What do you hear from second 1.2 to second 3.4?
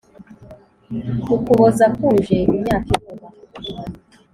ukuboza kuje imyaka iruma